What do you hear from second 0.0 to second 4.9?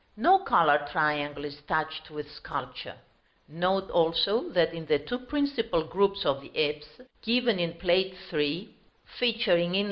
No colored triangle is touched with sculpture; note also, that in